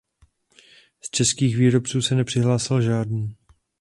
[1.01, 3.35] Z českých výrobců se nepřihlásil žádný.